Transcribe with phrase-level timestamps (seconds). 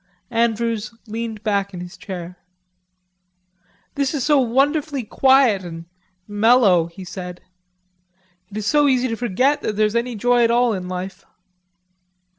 [0.31, 2.39] Andrews leaned back in his chair.
[3.93, 5.85] "This is so wonderfully quiet and
[6.27, 7.39] mellow," he said....
[8.49, 11.23] "It is so easy to forget that there's any joy at all in life."